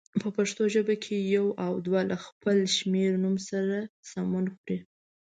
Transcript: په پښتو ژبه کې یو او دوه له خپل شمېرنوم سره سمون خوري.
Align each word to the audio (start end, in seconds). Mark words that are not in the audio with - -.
په 0.21 0.27
پښتو 0.37 0.63
ژبه 0.73 0.95
کې 1.03 1.15
یو 1.35 1.45
او 1.65 1.73
دوه 1.85 2.01
له 2.09 2.17
خپل 2.25 2.57
شمېرنوم 2.77 3.35
سره 3.49 3.77
سمون 4.09 4.45
خوري. 4.55 4.77